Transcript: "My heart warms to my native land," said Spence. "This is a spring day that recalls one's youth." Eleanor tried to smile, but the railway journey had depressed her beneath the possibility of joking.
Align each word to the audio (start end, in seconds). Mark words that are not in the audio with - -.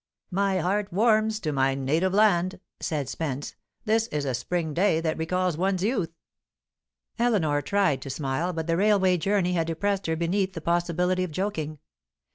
"My 0.31 0.57
heart 0.57 0.91
warms 0.91 1.39
to 1.41 1.51
my 1.51 1.75
native 1.75 2.11
land," 2.11 2.59
said 2.79 3.07
Spence. 3.07 3.53
"This 3.85 4.07
is 4.07 4.25
a 4.25 4.33
spring 4.33 4.73
day 4.73 4.99
that 4.99 5.15
recalls 5.15 5.57
one's 5.57 5.83
youth." 5.83 6.09
Eleanor 7.19 7.61
tried 7.61 8.01
to 8.01 8.09
smile, 8.09 8.51
but 8.51 8.65
the 8.65 8.77
railway 8.77 9.17
journey 9.17 9.53
had 9.53 9.67
depressed 9.67 10.07
her 10.07 10.15
beneath 10.15 10.53
the 10.53 10.59
possibility 10.61 11.23
of 11.23 11.29
joking. 11.29 11.77